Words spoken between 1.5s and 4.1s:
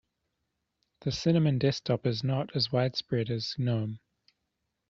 desktop is not as widespread as gnome.